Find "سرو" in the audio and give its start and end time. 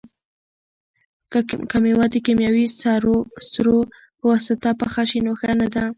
3.51-3.79